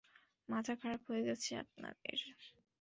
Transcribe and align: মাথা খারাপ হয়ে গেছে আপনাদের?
মাথা 0.49 0.73
খারাপ 0.81 1.01
হয়ে 1.09 1.23
গেছে 1.27 1.51
আপনাদের? 1.63 2.17